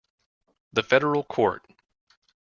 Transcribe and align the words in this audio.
The 0.73 0.81
federal 0.81 1.21
court. 1.23 1.63